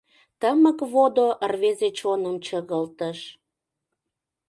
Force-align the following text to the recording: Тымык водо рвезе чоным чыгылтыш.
Тымык 0.39 0.79
водо 0.91 1.27
рвезе 1.51 1.89
чоным 1.99 2.35
чыгылтыш. 2.45 3.19